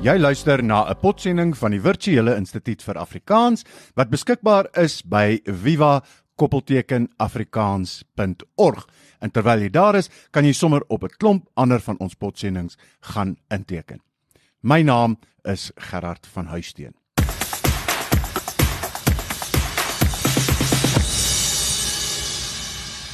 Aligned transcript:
Jy 0.00 0.14
luister 0.16 0.62
na 0.64 0.88
'n 0.88 0.96
potsending 0.96 1.56
van 1.56 1.70
die 1.70 1.80
Virtuele 1.80 2.36
Instituut 2.36 2.82
vir 2.82 2.96
Afrikaans 2.96 3.64
wat 3.94 4.08
beskikbaar 4.08 4.68
is 4.72 5.02
by 5.02 5.42
Viva 5.44 6.02
koppelteken 6.36 7.08
afrikaans.org. 7.18 8.86
En 9.20 9.30
terwyl 9.30 9.60
jy 9.60 9.68
daar 9.68 9.94
is, 9.96 10.08
kan 10.30 10.44
jy 10.44 10.52
sommer 10.52 10.80
op 10.88 11.04
'n 11.04 11.16
klomp 11.18 11.48
ander 11.54 11.80
van 11.80 11.98
ons 11.98 12.14
potsendings 12.14 12.78
gaan 13.00 13.36
inteken. 13.50 14.00
My 14.62 14.82
naam 14.82 15.18
is 15.44 15.70
Gerard 15.76 16.26
van 16.26 16.46
Huisteen. 16.46 16.94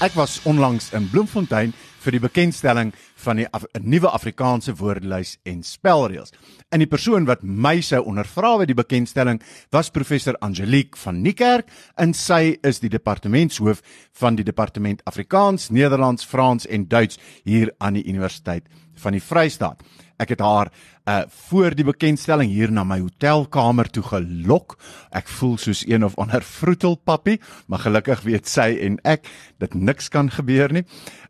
Ek 0.01 0.13
was 0.13 0.41
onlangs 0.45 0.93
in 0.93 1.11
Bloemfontein 1.11 1.73
vir 2.07 2.15
die 2.15 2.23
bekendstelling 2.23 2.93
van 3.25 3.41
die 3.41 3.47
Af 3.55 3.67
nuwe 3.83 4.13
Afrikaanse 4.15 4.77
woordelys 4.79 5.37
en 5.49 5.63
spelreëls. 5.67 6.33
En 6.71 6.83
die 6.83 6.91
persoon 6.91 7.27
wat 7.27 7.43
my 7.43 7.81
sou 7.83 8.03
ondervra 8.07 8.55
by 8.61 8.69
die 8.71 8.79
bekendstelling 8.79 9.41
was 9.75 9.91
professor 9.91 10.39
Angelique 10.47 10.99
van 11.03 11.21
Niekerk 11.25 11.71
en 11.99 12.15
sy 12.15 12.57
is 12.67 12.81
die 12.83 12.93
departementshoof 12.93 13.83
van 14.21 14.39
die 14.39 14.47
departement 14.47 15.03
Afrikaans, 15.11 15.71
Nederlands, 15.75 16.27
Frans 16.27 16.67
en 16.71 16.87
Duits 16.89 17.19
hier 17.45 17.75
aan 17.79 17.99
die 17.99 18.07
Universiteit 18.07 18.67
van 19.03 19.17
die 19.17 19.23
Vrystaat. 19.23 19.83
Ek 20.19 20.33
het 20.35 20.41
haar 20.41 20.73
uh 21.07 21.23
voor 21.49 21.75
die 21.77 21.85
bekendstelling 21.87 22.51
hier 22.51 22.73
na 22.73 22.85
my 22.85 22.99
hotelkamer 23.01 23.91
toe 23.91 24.03
gelok. 24.03 24.77
Ek 25.11 25.29
voel 25.29 25.57
soos 25.59 25.85
een 25.87 26.05
of 26.05 26.17
ander 26.19 26.43
vroetelpappie, 26.43 27.41
maar 27.67 27.85
gelukkig 27.85 28.25
weet 28.27 28.49
sy 28.51 28.73
en 28.83 28.99
ek 29.05 29.29
dat 29.59 29.75
niks 29.75 30.09
kan 30.09 30.31
gebeur 30.31 30.73
nie. 30.73 30.85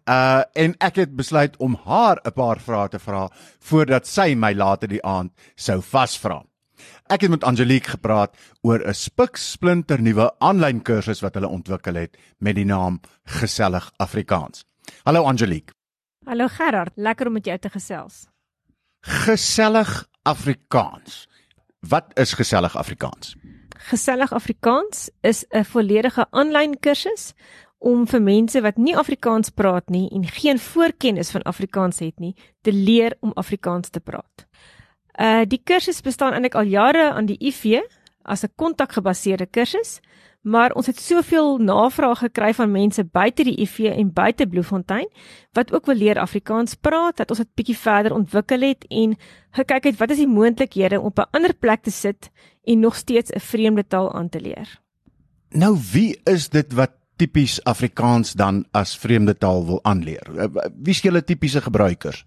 Uh 0.08 0.42
en 0.54 0.76
ek 0.80 1.02
het 1.02 1.16
besluit 1.16 1.56
om 1.58 1.76
haar 1.84 2.20
'n 2.24 2.32
paar 2.32 2.60
vrae 2.60 2.88
te 2.88 2.98
vra 2.98 3.28
voordat 3.60 4.06
sy 4.06 4.34
my 4.34 4.52
later 4.54 4.88
die 4.88 5.02
aand 5.04 5.32
sou 5.56 5.80
vasvra. 5.82 6.42
Ek 7.08 7.22
het 7.22 7.30
met 7.30 7.44
Angelique 7.44 7.90
gepraat 7.90 8.36
oor 8.62 8.80
'n 8.80 8.94
spiksplinter 8.94 10.02
nuwe 10.02 10.30
aanlyn 10.38 10.82
kursus 10.82 11.20
wat 11.20 11.34
hulle 11.34 11.48
ontwikkel 11.48 11.94
het 11.94 12.16
met 12.38 12.54
die 12.54 12.64
naam 12.64 13.00
Gesellig 13.24 13.90
Afrikaans. 13.96 14.64
Hallo 15.04 15.24
Angelique. 15.24 15.74
Hallo 16.26 16.48
Gerard, 16.48 16.92
lekker 16.96 17.26
om 17.26 17.32
met 17.32 17.44
jou 17.44 17.58
te 17.58 17.70
gesels. 17.70 18.26
Gesellig 19.06 20.08
Afrikaans. 20.22 21.28
Wat 21.78 22.04
is 22.14 22.32
Gesellig 22.32 22.76
Afrikaans? 22.76 23.36
Gesellig 23.76 24.32
Afrikaans 24.32 25.10
is 25.20 25.44
'n 25.48 25.64
volledige 25.64 26.26
aanlyn 26.30 26.80
kursus 26.80 27.32
om 27.78 28.06
vir 28.06 28.22
mense 28.22 28.60
wat 28.60 28.76
nie 28.76 28.96
Afrikaans 28.96 29.50
praat 29.50 29.88
nie 29.88 30.10
en 30.10 30.26
geen 30.26 30.58
voorkennis 30.58 31.30
van 31.30 31.42
Afrikaans 31.42 31.98
het 31.98 32.18
nie, 32.18 32.34
te 32.60 32.72
leer 32.72 33.16
om 33.20 33.30
Afrikaans 33.34 33.88
te 33.88 34.00
praat. 34.00 34.46
Uh 35.20 35.44
die 35.46 35.60
kursus 35.64 36.00
bestaan 36.00 36.32
eintlik 36.32 36.54
al 36.54 36.66
jare 36.66 37.12
aan 37.12 37.26
die 37.26 37.38
IV 37.38 37.80
as 38.22 38.42
'n 38.42 38.52
kontakgebaseerde 38.56 39.46
kursus, 39.46 40.00
maar 40.46 40.72
ons 40.78 40.86
het 40.86 40.98
soveel 41.02 41.56
navrae 41.58 42.14
gekry 42.20 42.52
van 42.54 42.70
mense 42.70 43.02
buite 43.04 43.44
die 43.48 43.56
IV 43.64 43.90
en 43.90 44.12
buite 44.14 44.46
Bloemfontein 44.46 45.08
wat 45.58 45.72
ook 45.74 45.88
wil 45.90 45.98
leer 45.98 46.20
Afrikaans 46.22 46.76
praat 46.78 47.18
dat 47.18 47.34
ons 47.34 47.42
dit 47.42 47.50
bietjie 47.58 47.78
verder 47.78 48.14
ontwikkel 48.14 48.62
het 48.68 48.86
en 48.88 49.16
gekyk 49.58 49.90
het 49.90 49.98
wat 49.98 50.14
is 50.14 50.22
die 50.22 50.30
moontlikhede 50.30 51.00
om 51.00 51.10
op 51.10 51.18
'n 51.18 51.36
ander 51.36 51.54
plek 51.54 51.82
te 51.82 51.90
sit 51.90 52.30
en 52.64 52.80
nog 52.80 52.96
steeds 52.96 53.30
'n 53.30 53.40
vreemde 53.40 53.86
taal 53.86 54.12
aan 54.14 54.28
te 54.28 54.40
leer. 54.40 54.80
Nou 55.50 55.78
wie 55.92 56.20
is 56.24 56.48
dit 56.48 56.72
wat 56.72 56.92
tipies 57.16 57.64
Afrikaans 57.64 58.32
dan 58.32 58.64
as 58.70 58.98
vreemde 58.98 59.38
taal 59.38 59.66
wil 59.66 59.84
aanleer? 59.84 60.26
Eh, 60.36 60.46
wie 60.82 60.94
is 60.94 61.00
julle 61.00 61.24
tipiese 61.24 61.60
gebruikers? 61.60 62.24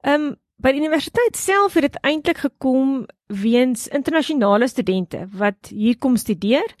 Ehm 0.00 0.20
um, 0.20 0.36
by 0.60 0.72
die 0.72 0.82
universiteit 0.82 1.36
self 1.36 1.74
het 1.74 1.82
dit 1.82 1.98
eintlik 2.04 2.38
gekom 2.38 3.06
weens 3.26 3.86
internasionale 3.88 4.68
studente 4.68 5.26
wat 5.32 5.70
hier 5.70 5.96
kom 5.98 6.16
studeer 6.20 6.74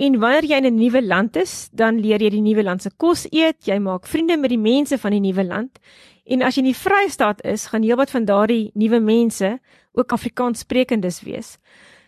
En 0.00 0.14
wanneer 0.16 0.46
jy 0.48 0.56
in 0.56 0.66
'n 0.66 0.78
nuwe 0.80 1.02
land 1.02 1.36
is, 1.36 1.68
dan 1.72 2.00
leer 2.00 2.22
jy 2.22 2.30
die 2.30 2.40
nuwe 2.40 2.62
land 2.62 2.82
se 2.82 2.90
kos 2.96 3.26
eet, 3.30 3.66
jy 3.66 3.78
maak 3.78 4.06
vriende 4.06 4.36
met 4.36 4.48
die 4.50 4.58
mense 4.58 4.98
van 4.98 5.10
die 5.10 5.20
nuwe 5.20 5.44
land. 5.44 5.78
En 6.24 6.42
as 6.42 6.54
jy 6.54 6.62
in 6.62 6.72
die 6.72 6.82
Vrystaat 6.82 7.44
is, 7.44 7.66
gaan 7.66 7.82
heelwat 7.82 8.10
van 8.10 8.24
daardie 8.24 8.70
nuwe 8.74 9.00
mense 9.00 9.58
ook 9.92 10.12
Afrikaanssprekendes 10.12 11.20
wees. 11.20 11.58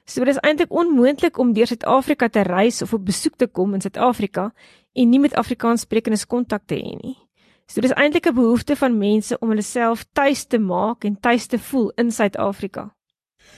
So 0.07 0.25
dit 0.25 0.35
is 0.35 0.41
eintlik 0.41 0.73
onmoontlik 0.73 1.39
om 1.39 1.53
deur 1.53 1.67
Suid-Afrika 1.67 2.29
te 2.29 2.43
reis 2.43 2.83
of 2.83 2.93
op 2.93 3.05
besoek 3.05 3.37
te 3.37 3.47
kom 3.47 3.75
in 3.75 3.81
Suid-Afrika 3.81 4.53
en 4.93 5.11
nie 5.11 5.21
met 5.21 5.35
Afrikaanssprekendes 5.35 6.27
kontak 6.27 6.63
te 6.67 6.75
hê 6.75 6.97
nie. 7.03 7.19
So 7.67 7.81
dit 7.81 7.91
is 7.91 7.97
eintlik 7.97 8.27
'n 8.27 8.35
behoefte 8.35 8.77
van 8.77 8.99
mense 8.99 9.39
om 9.39 9.49
hulle 9.49 9.63
self 9.63 10.05
tuis 10.13 10.45
te 10.45 10.59
maak 10.59 11.05
en 11.05 11.21
tuis 11.21 11.47
te 11.47 11.59
voel 11.59 11.93
in 11.97 12.11
Suid-Afrika. 12.11 12.95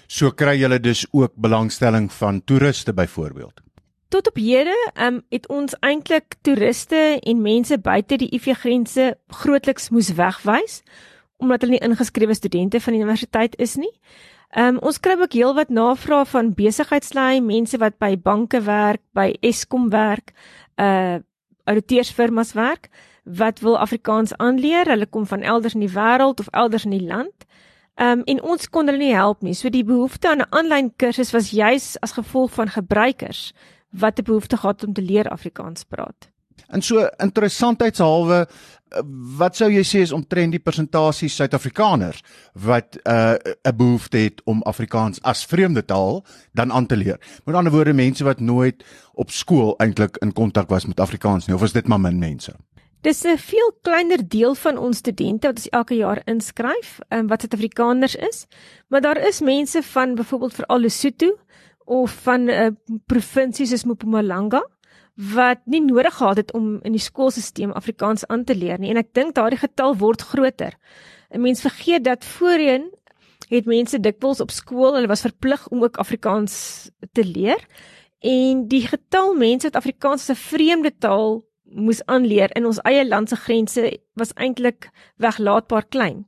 So 0.08 0.30
kry 0.30 0.58
jy 0.60 0.78
dus 0.78 1.06
ook 1.12 1.32
belangstelling 1.36 2.12
van 2.12 2.44
toeriste 2.44 2.92
byvoorbeeld. 2.92 3.64
Tot 4.14 4.28
op 4.28 4.36
hede 4.36 4.92
um, 5.02 5.22
het 5.28 5.46
ons 5.50 5.74
eintlik 5.82 6.36
toeriste 6.46 6.98
en 7.20 7.40
mense 7.42 7.78
buite 7.82 8.14
die 8.22 8.28
IV 8.36 8.52
grense 8.60 9.06
grootliks 9.26 9.88
moes 9.90 10.12
wegwys 10.14 10.76
omdat 11.42 11.64
hulle 11.64 11.74
nie 11.74 11.82
ingeskrewe 11.82 12.36
studente 12.38 12.78
van 12.80 12.94
die 12.94 13.00
universiteit 13.02 13.56
is 13.58 13.74
nie. 13.74 13.90
Um, 14.54 14.78
ons 14.86 15.00
kry 15.02 15.16
ook 15.18 15.34
heelwat 15.34 15.74
navrae 15.74 16.22
van 16.30 16.52
besigheidslei, 16.54 17.40
mense 17.42 17.78
wat 17.82 17.98
by 17.98 18.12
banke 18.14 18.62
werk, 18.62 19.02
by 19.18 19.32
Eskom 19.42 19.90
werk, 19.90 20.30
uh 20.78 21.18
auditeursfirmas 21.64 22.52
werk 22.54 22.90
wat 23.24 23.62
wil 23.66 23.78
Afrikaans 23.80 24.36
aanleer. 24.36 24.86
Hulle 24.94 25.10
kom 25.10 25.26
van 25.26 25.42
elders 25.42 25.74
in 25.74 25.82
die 25.82 25.94
wêreld 25.94 26.38
of 26.38 26.52
elders 26.52 26.84
in 26.86 26.94
die 26.94 27.06
land. 27.08 27.48
Um 27.98 28.22
en 28.30 28.42
ons 28.42 28.70
kon 28.70 28.86
hulle 28.86 29.02
nie 29.02 29.14
help 29.16 29.42
nie. 29.42 29.58
So 29.58 29.74
die 29.74 29.84
behoefte 29.84 30.30
aan 30.30 30.46
'n 30.46 30.52
aanlyn 30.54 30.92
kursus 30.96 31.32
was 31.34 31.50
juis 31.50 31.96
as 32.00 32.14
gevolg 32.14 32.52
van 32.52 32.68
gebruikers 32.68 33.50
wat 33.98 34.18
'n 34.18 34.24
behoefte 34.24 34.56
gehad 34.56 34.84
om 34.84 34.92
te 34.92 35.02
leer 35.02 35.28
Afrikaans 35.28 35.84
praat. 35.84 36.30
En 36.68 36.82
so 36.82 37.08
interessantheidshalwe 37.16 38.46
wat 39.38 39.56
sou 39.58 39.68
jy 39.72 39.82
sê 39.82 40.04
is 40.04 40.12
omtrent 40.14 40.54
die 40.54 40.62
persentasie 40.62 41.28
Suid-Afrikaners 41.28 42.22
wat 42.52 42.96
'n 42.96 43.10
uh, 43.10 43.34
'n 43.64 43.76
behoefte 43.76 44.18
het 44.18 44.40
om 44.44 44.62
Afrikaans 44.62 45.22
as 45.22 45.44
vreemde 45.44 45.84
taal 45.84 46.24
dan 46.52 46.72
aan 46.72 46.86
te 46.86 46.96
leer. 46.96 47.18
Met 47.44 47.54
ander 47.54 47.72
woorde 47.72 47.92
mense 47.92 48.24
wat 48.24 48.40
nooit 48.40 48.84
op 49.12 49.30
skool 49.30 49.74
eintlik 49.78 50.16
in 50.16 50.32
kontak 50.32 50.68
was 50.68 50.86
met 50.86 51.00
Afrikaans 51.00 51.46
nie 51.46 51.56
of 51.56 51.62
is 51.62 51.72
dit 51.72 51.86
maar 51.86 52.00
min 52.00 52.18
mense? 52.18 52.52
Dis 53.00 53.24
'n 53.24 53.36
veel 53.36 53.72
kleiner 53.82 54.28
deel 54.28 54.54
van 54.54 54.78
ons 54.78 54.96
studente 54.96 55.46
wat 55.46 55.56
ons 55.56 55.68
elke 55.68 55.94
jaar 55.94 56.22
inskryf, 56.24 56.98
um, 57.08 57.26
wat 57.26 57.40
Suid-Afrikaners 57.40 58.14
is, 58.14 58.46
maar 58.88 59.00
daar 59.00 59.26
is 59.26 59.40
mense 59.40 59.82
van 59.82 60.14
byvoorbeeld 60.14 60.54
veral 60.54 60.80
Lesotho 60.80 61.36
of 61.84 62.10
van 62.24 62.44
'n 62.44 62.50
uh, 62.50 62.70
provinsie 63.06 63.66
soos 63.66 63.84
Mpumalanga 63.84 64.62
wat 65.14 65.60
nie 65.64 65.80
nodig 65.80 66.14
gehad 66.14 66.36
het 66.36 66.52
om 66.52 66.78
in 66.82 66.92
die 66.92 67.00
skoolstelsel 67.00 67.72
Afrikaans 67.72 68.26
aan 68.26 68.44
te 68.44 68.54
leer 68.54 68.78
nie. 68.78 68.90
En 68.90 68.96
ek 68.96 69.14
dink 69.14 69.34
daardie 69.34 69.58
getal 69.58 69.96
word 69.96 70.22
groter. 70.22 70.74
'n 71.30 71.40
Mens 71.40 71.60
vergeet 71.60 72.04
dat 72.04 72.24
voorheen 72.24 72.90
het 73.48 73.66
mense 73.66 74.00
dikwels 74.00 74.40
op 74.40 74.50
skool, 74.50 74.94
hulle 74.94 75.06
was 75.06 75.20
verplig 75.20 75.68
om 75.68 75.82
ook 75.82 75.96
Afrikaans 75.96 76.90
te 77.12 77.24
leer. 77.24 77.60
En 78.20 78.68
die 78.68 78.86
getal 78.86 79.34
mense 79.34 79.66
wat 79.66 79.76
Afrikaans 79.76 80.28
as 80.28 80.36
'n 80.36 80.40
vreemde 80.40 80.92
taal 80.98 81.44
moes 81.64 82.04
aanleer 82.06 82.50
in 82.56 82.66
ons 82.66 82.78
eie 82.82 83.08
land 83.08 83.28
se 83.28 83.36
grense 83.36 84.00
was 84.14 84.32
eintlik 84.34 84.90
weglaatbaar 85.16 85.86
klein 85.88 86.26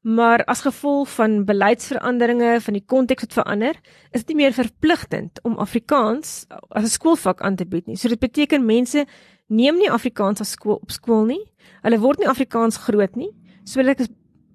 maar 0.00 0.44
as 0.44 0.60
gevolg 0.64 1.08
van 1.14 1.44
beleidsveranderinge 1.44 2.60
van 2.60 2.76
die 2.76 2.84
konteks 2.86 3.26
wat 3.26 3.32
verander, 3.32 3.76
is 4.10 4.24
dit 4.24 4.32
nie 4.32 4.44
meer 4.44 4.56
verpligtend 4.56 5.40
om 5.44 5.58
Afrikaans 5.58 6.46
as 6.68 6.84
'n 6.84 6.96
skoolvak 6.96 7.40
aan 7.40 7.56
te 7.56 7.66
bied 7.66 7.86
nie. 7.86 7.96
So 7.96 8.08
dit 8.08 8.18
beteken 8.18 8.64
mense 8.64 9.06
neem 9.48 9.76
nie 9.76 9.90
Afrikaans 9.90 10.40
as 10.40 10.50
skool 10.50 10.78
op 10.80 10.90
skool 10.90 11.24
nie. 11.24 11.44
Hulle 11.82 11.98
word 11.98 12.18
nie 12.18 12.28
Afrikaans 12.28 12.76
groot 12.76 13.16
nie. 13.16 13.30
So 13.64 13.80
hulle 13.80 13.94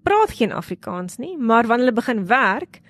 praat 0.03 0.31
geen 0.31 0.51
Afrikaans 0.51 1.17
nie, 1.17 1.37
maar 1.37 1.67
wanneer 1.67 1.85
hulle 1.85 1.95
begin 1.95 2.27
werk, 2.27 2.81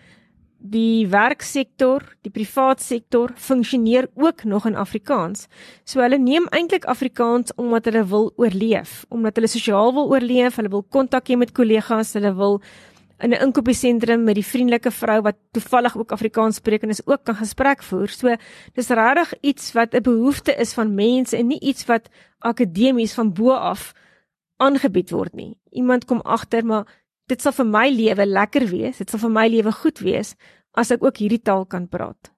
die 0.72 1.06
werksektor, 1.12 2.04
die 2.26 2.32
privaat 2.34 2.82
sektor 2.82 3.32
funksioneer 3.36 4.08
ook 4.16 4.44
nog 4.44 4.66
in 4.66 4.76
Afrikaans. 4.76 5.48
So 5.86 6.02
hulle 6.02 6.18
neem 6.18 6.48
eintlik 6.56 6.88
Afrikaans 6.90 7.54
omdat 7.56 7.86
hulle 7.90 8.06
wil 8.10 8.32
oorleef, 8.42 9.04
omdat 9.10 9.38
hulle 9.38 9.52
sosiaal 9.52 9.94
wil 9.94 10.10
oorleef, 10.14 10.58
hulle 10.60 10.74
wil 10.74 10.84
kontak 10.84 11.30
hê 11.30 11.38
met 11.38 11.54
kollegas, 11.56 12.16
hulle 12.18 12.34
wil 12.36 12.62
in 13.20 13.32
'n 13.32 13.42
inkopiesentrum 13.42 14.24
met 14.24 14.36
die 14.36 14.46
vriendelike 14.46 14.92
vrou 14.92 15.22
wat 15.22 15.36
toevallig 15.52 15.98
ook 15.98 16.12
Afrikaans 16.12 16.56
spreek 16.56 16.84
en 16.84 16.90
is 16.90 17.08
ook 17.08 17.24
kan 17.24 17.36
gesprek 17.36 17.84
voer. 17.84 18.08
So 18.08 18.36
dis 18.74 18.90
regtig 18.90 19.34
iets 19.42 19.72
wat 19.74 19.94
'n 19.94 20.02
behoefte 20.02 20.56
is 20.56 20.74
van 20.74 20.96
mense 20.96 21.38
en 21.38 21.48
nie 21.48 21.60
iets 21.60 21.86
wat 21.86 22.10
akademies 22.40 23.14
van 23.14 23.34
bo 23.34 23.52
af 23.52 23.94
aangebied 24.58 25.10
word 25.12 25.34
nie. 25.34 25.58
Iemand 25.72 26.06
kom 26.06 26.22
agter 26.22 26.66
maar 26.66 26.86
dit 27.32 27.42
sal 27.42 27.56
vir 27.58 27.68
my 27.70 27.88
lewe 27.90 28.26
lekker 28.26 28.68
wees, 28.70 29.02
dit 29.02 29.10
sal 29.10 29.22
vir 29.26 29.34
my 29.34 29.48
lewe 29.50 29.74
goed 29.82 30.02
wees 30.06 30.36
as 30.76 30.92
ek 30.92 31.04
ook 31.04 31.22
hierdie 31.24 31.42
taal 31.42 31.66
kan 31.66 31.88
praat. 31.88 32.35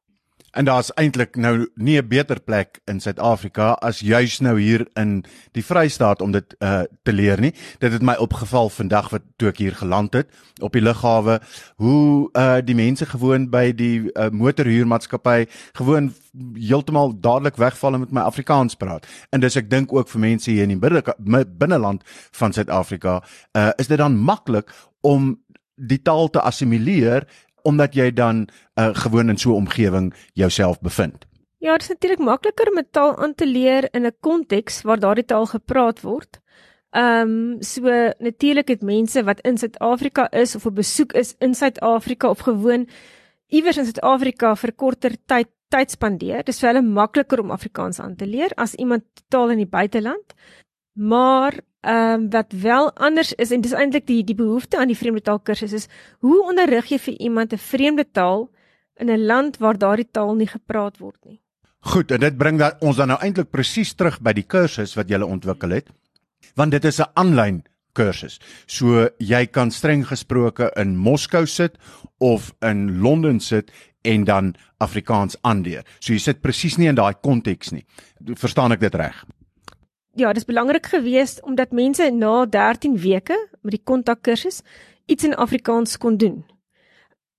En 0.51 0.65
daar's 0.65 0.94
eintlik 0.94 1.35
nou 1.35 1.69
nie 1.75 2.01
'n 2.01 2.07
beter 2.07 2.39
plek 2.39 2.79
in 2.85 2.99
Suid-Afrika 2.99 3.71
as 3.71 3.99
juis 3.99 4.39
nou 4.39 4.59
hier 4.59 4.88
in 4.94 5.25
die 5.51 5.65
Vrystaat 5.65 6.21
om 6.21 6.31
dit 6.31 6.55
uh 6.59 6.81
te 7.03 7.13
leer 7.13 7.39
nie. 7.39 7.53
Dit 7.79 7.91
het 7.91 8.01
my 8.01 8.15
opgeval 8.15 8.69
vandag 8.69 9.09
wat 9.09 9.21
toe 9.35 9.49
ek 9.49 9.57
hier 9.57 9.75
geland 9.75 10.13
het 10.13 10.27
op 10.59 10.71
die 10.73 10.81
lughawe 10.81 11.41
hoe 11.75 12.29
uh 12.33 12.57
die 12.63 12.75
mense 12.75 13.05
gewoon 13.05 13.49
by 13.49 13.71
die 13.71 14.11
uh, 14.13 14.29
motorhuurmaatskappy 14.29 15.45
gewoon 15.73 16.13
heeltemal 16.53 17.19
dadelik 17.19 17.55
wegval 17.55 17.94
en 17.94 17.99
met 17.99 18.11
my 18.11 18.21
Afrikaans 18.21 18.75
praat. 18.75 19.07
En 19.29 19.39
dis 19.39 19.55
ek 19.55 19.69
dink 19.69 19.94
ook 19.94 20.09
vir 20.09 20.19
mense 20.19 20.51
hier 20.51 20.63
in 20.63 20.79
die 20.79 21.45
binneland 21.57 22.03
van 22.31 22.53
Suid-Afrika, 22.53 23.23
uh 23.53 23.69
is 23.77 23.88
dit 23.88 23.97
dan 23.97 24.17
maklik 24.17 24.71
om 25.01 25.38
die 25.77 26.01
taal 26.01 26.29
te 26.29 26.41
assimileer 26.41 27.27
omdat 27.68 27.96
jy 27.96 28.12
dan 28.16 28.48
uh, 28.80 28.96
gewoon 28.96 29.30
in 29.30 29.38
so 29.38 29.52
'n 29.52 29.68
omgewing 29.68 30.14
jouself 30.34 30.80
bevind. 30.80 31.25
Ja, 31.60 31.72
dit 31.72 31.81
is 31.81 31.88
natuurlik 31.88 32.19
makliker 32.19 32.69
om 32.72 32.78
'n 32.80 32.88
taal 32.92 33.18
aan 33.18 33.36
te 33.36 33.48
leer 33.48 33.88
in 33.92 34.06
'n 34.06 34.16
konteks 34.19 34.81
waar 34.81 35.00
daardie 35.00 35.25
taal 35.25 35.46
gepraat 35.46 36.02
word. 36.02 36.40
Ehm 36.92 37.30
um, 37.30 37.62
so 37.62 37.81
natuurlik 38.19 38.68
het 38.68 38.81
mense 38.81 39.24
wat 39.24 39.42
in 39.42 39.58
Suid-Afrika 39.58 40.31
is 40.31 40.56
of 40.56 40.66
op 40.66 40.75
besoek 40.75 41.14
is 41.14 41.36
in 41.40 41.54
Suid-Afrika 41.54 42.30
of 42.30 42.40
gewoon 42.40 42.88
iewers 43.48 43.78
in 43.78 43.86
Suid-Afrika 43.86 44.56
vir 44.56 44.74
korter 44.74 45.18
tyd 45.25 45.48
tyd 45.68 45.92
spandeer. 45.92 46.44
Dis 46.44 46.60
vir 46.60 46.69
hulle 46.69 46.81
makliker 46.81 47.40
om 47.40 47.52
Afrikaans 47.52 48.00
aan 48.00 48.16
te 48.16 48.25
leer 48.25 48.52
as 48.56 48.75
iemand 48.75 49.04
totaal 49.14 49.50
in 49.50 49.58
die 49.58 49.72
buiteland. 49.72 50.34
Maar 50.97 51.59
ehm 51.81 52.13
um, 52.13 52.29
wat 52.29 52.51
wel 52.51 52.94
anders 52.94 53.33
is 53.33 53.51
en 53.51 53.61
dis 53.61 53.71
eintlik 53.71 54.07
die 54.07 54.23
die 54.23 54.35
behoefte 54.35 54.77
aan 54.77 54.89
die 54.89 54.97
vreemde 54.97 55.21
taal 55.21 55.39
kursus 55.39 55.73
is 55.73 55.88
hoe 56.19 56.41
onderrig 56.44 56.89
jy 56.89 56.97
vir 56.99 57.13
iemand 57.13 57.53
'n 57.53 57.57
vreemde 57.57 58.05
taal 58.11 58.49
in 58.95 59.09
'n 59.09 59.25
land 59.25 59.57
waar 59.57 59.77
daardie 59.77 60.07
taal 60.11 60.35
nie 60.35 60.47
gepraat 60.47 60.97
word 60.97 61.25
nie. 61.25 61.39
Goed, 61.79 62.11
en 62.11 62.19
dit 62.19 62.38
bring 62.38 62.59
dat 62.59 62.81
ons 62.81 62.97
dan 62.97 63.07
nou 63.07 63.19
eintlik 63.21 63.51
presies 63.51 63.94
terug 63.94 64.19
by 64.21 64.33
die 64.33 64.44
kursus 64.44 64.95
wat 64.95 65.09
jy 65.09 65.21
ontwikkel 65.21 65.69
het. 65.69 65.89
Want 66.55 66.71
dit 66.71 66.85
is 66.85 66.99
'n 66.99 67.11
aanlyn 67.13 67.63
kursus. 67.94 68.39
So 68.65 69.09
jy 69.17 69.45
kan 69.45 69.71
streng 69.71 70.05
gesproke 70.07 70.71
in 70.75 70.97
Moskou 70.97 71.45
sit 71.45 71.77
of 72.17 72.53
in 72.61 72.99
Londen 73.01 73.39
sit 73.39 73.71
en 74.01 74.23
dan 74.23 74.55
Afrikaans 74.77 75.38
aanleer. 75.41 75.83
So 75.99 76.13
jy 76.13 76.19
sit 76.19 76.41
presies 76.41 76.77
nie 76.77 76.88
in 76.88 76.95
daai 76.95 77.13
konteks 77.21 77.71
nie. 77.71 77.85
Verstaan 78.33 78.71
ek 78.71 78.79
dit 78.79 78.95
reg? 78.95 79.25
Ja, 80.18 80.34
dis 80.34 80.46
belangrik 80.46 80.86
geweest 80.86 81.42
omdat 81.46 81.72
mense 81.72 82.10
na 82.12 82.46
13 82.46 82.98
weke 82.98 83.38
met 83.62 83.75
die 83.75 83.84
kontakkursus 83.84 84.62
iets 85.06 85.24
in 85.24 85.36
Afrikaans 85.36 85.98
kon 85.98 86.18
doen. 86.18 86.44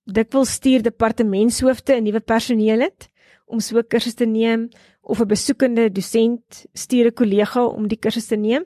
Dikwels 0.09 0.55
stuur 0.57 0.81
departementshoofde 0.81 1.95
'n 1.95 2.03
nuwe 2.03 2.19
personeel 2.19 2.79
het 2.79 3.09
om 3.45 3.59
so 3.59 3.77
'n 3.77 3.87
kursus 3.87 4.13
te 4.13 4.25
neem 4.25 4.69
of 5.01 5.19
'n 5.19 5.27
besoekende 5.27 5.91
dosent 5.91 6.65
stuur 6.73 7.05
'n 7.05 7.13
kollega 7.13 7.65
om 7.65 7.87
die 7.87 7.99
kursus 7.99 8.27
te 8.27 8.35
neem 8.35 8.63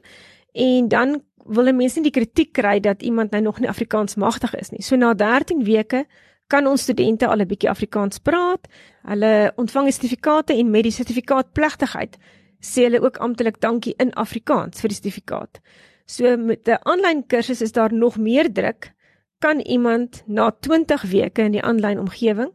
en 0.52 0.88
dan 0.88 1.22
wil 1.46 1.74
mense 1.74 2.00
nie 2.00 2.12
die 2.12 2.22
kritiek 2.22 2.54
kry 2.54 2.80
dat 2.80 3.02
iemand 3.02 3.32
nou 3.32 3.42
nog 3.42 3.60
nie 3.60 3.70
Afrikaans 3.70 4.16
magtig 4.16 4.56
is 4.56 4.70
nie. 4.70 4.82
So 4.82 4.96
na 4.96 5.14
13 5.14 5.64
weke 5.64 6.06
kan 6.48 6.68
ons 6.68 6.82
studente 6.82 7.28
al 7.28 7.42
'n 7.42 7.48
bietjie 7.48 7.70
Afrikaans 7.70 8.20
praat. 8.20 8.68
Hulle 9.04 9.52
ontvang 9.56 9.92
sertifikate 9.92 10.54
en 10.54 10.70
met 10.70 10.84
die 10.84 10.92
sertifikaat 10.92 11.52
plegtigheid 11.54 12.18
sê 12.64 12.88
hulle 12.88 13.02
ook 13.04 13.20
amptelik 13.24 13.60
dankie 13.62 13.96
in 14.00 14.14
Afrikaans 14.20 14.82
vir 14.82 14.94
die 14.94 14.98
sertifikaat. 14.98 15.60
So 16.08 16.38
met 16.38 16.68
'n 16.68 16.80
aanlyn 16.84 17.28
kursus 17.28 17.62
is 17.62 17.72
daar 17.72 17.94
nog 17.94 18.18
meer 18.18 18.52
druk. 18.54 18.92
Kan 19.40 19.60
iemand 19.60 20.24
na 20.28 20.52
20 20.52 21.02
weke 21.02 21.42
in 21.42 21.52
die 21.52 21.64
aanlyn 21.64 22.00
omgewing 22.00 22.52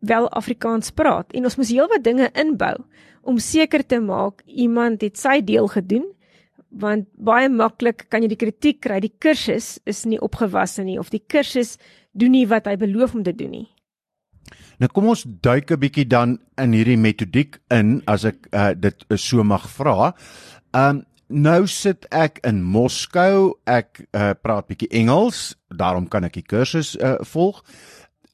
wel 0.00 0.28
Afrikaans 0.28 0.90
praat? 0.90 1.32
En 1.32 1.44
ons 1.44 1.56
moet 1.56 1.68
heelwat 1.68 2.04
dinge 2.04 2.30
inbou 2.32 2.76
om 3.22 3.38
seker 3.38 3.86
te 3.86 4.00
maak 4.00 4.42
iemand 4.46 5.00
het 5.00 5.18
sy 5.18 5.40
deel 5.44 5.68
gedoen 5.68 6.14
want 6.74 7.06
baie 7.14 7.48
maklik 7.48 8.06
kan 8.10 8.22
jy 8.22 8.28
die 8.28 8.40
kritiek 8.40 8.80
kry 8.82 8.98
die 9.00 9.12
kursus 9.18 9.78
is 9.86 10.04
nie 10.04 10.18
opgewasse 10.18 10.82
nie 10.84 10.98
of 10.98 11.10
die 11.10 11.22
kursus 11.22 11.76
doen 12.12 12.34
nie 12.34 12.46
wat 12.50 12.66
hy 12.66 12.76
beloof 12.76 13.14
om 13.14 13.22
te 13.22 13.32
doen 13.32 13.50
nie. 13.50 13.73
Nou 14.78 14.90
kom 14.90 15.08
ons 15.08 15.24
duik 15.24 15.70
'n 15.70 15.78
bietjie 15.78 16.06
dan 16.06 16.38
in 16.58 16.72
hierdie 16.72 16.98
metodiek 16.98 17.58
in 17.70 18.02
as 18.06 18.24
ek 18.24 18.48
uh, 18.52 18.72
dit 18.74 19.04
so 19.16 19.44
mag 19.44 19.68
vra. 19.70 20.14
Um 20.72 21.04
nou 21.28 21.66
sit 21.66 22.06
ek 22.10 22.38
in 22.44 22.62
Moskou. 22.62 23.54
Ek 23.66 24.04
uh, 24.12 24.34
praat 24.34 24.66
bietjie 24.66 24.90
Engels, 24.90 25.56
daarom 25.68 26.08
kan 26.08 26.24
ek 26.24 26.34
die 26.34 26.46
kursus 26.46 26.96
uh, 26.96 27.16
volg. 27.22 27.62